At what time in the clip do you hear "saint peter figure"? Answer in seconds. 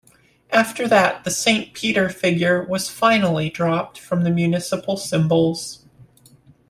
1.29-2.63